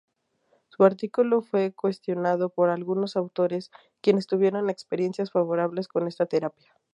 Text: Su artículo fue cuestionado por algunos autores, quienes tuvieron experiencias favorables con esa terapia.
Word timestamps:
Su 0.69 0.83
artículo 0.83 1.43
fue 1.43 1.73
cuestionado 1.73 2.49
por 2.49 2.71
algunos 2.71 3.15
autores, 3.15 3.69
quienes 4.01 4.25
tuvieron 4.25 4.71
experiencias 4.71 5.29
favorables 5.31 5.87
con 5.87 6.07
esa 6.07 6.25
terapia. 6.25 6.73